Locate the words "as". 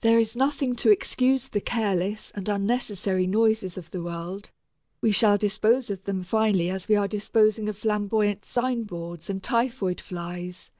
6.70-6.88